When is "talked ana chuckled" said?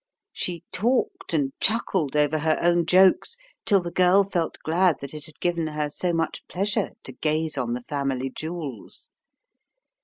0.71-2.15